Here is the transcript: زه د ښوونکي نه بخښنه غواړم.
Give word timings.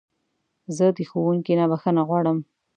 زه 0.75 0.85
د 0.97 0.99
ښوونکي 1.09 1.53
نه 1.59 1.65
بخښنه 1.71 2.01
غواړم. 2.07 2.37